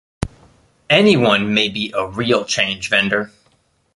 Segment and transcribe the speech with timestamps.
[0.89, 3.31] Anyone may be a "Real Change" vendor.